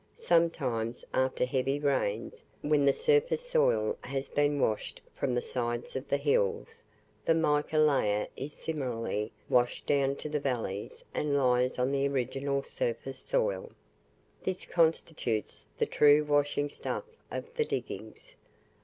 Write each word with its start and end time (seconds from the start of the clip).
Sometimes 0.15 1.05
after 1.13 1.45
heavy 1.45 1.79
rains, 1.79 2.43
when 2.61 2.85
the 2.85 2.91
surface 2.91 3.47
soil 3.47 3.99
has 4.01 4.29
been 4.29 4.59
washed 4.59 4.99
from 5.13 5.35
the 5.35 5.43
sides 5.43 5.95
of 5.95 6.07
the 6.09 6.17
hills, 6.17 6.81
the 7.23 7.35
mica 7.35 7.77
layer 7.77 8.27
is 8.35 8.51
similarly 8.51 9.31
washed 9.47 9.85
down 9.85 10.15
to 10.15 10.27
the 10.27 10.39
valleys 10.39 11.05
and 11.13 11.37
lies 11.37 11.77
on 11.77 11.91
the 11.91 12.07
original 12.07 12.63
surface 12.63 13.19
soil. 13.19 13.69
This 14.41 14.65
constitutes 14.65 15.67
the 15.77 15.85
true 15.85 16.23
washing 16.23 16.69
stuff 16.71 17.03
of 17.29 17.53
the 17.53 17.63
diggings. 17.63 18.33